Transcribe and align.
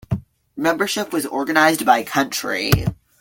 Membership 0.57 1.13
was 1.13 1.27
organized 1.27 1.85
by 1.85 2.01
country. 2.01 2.71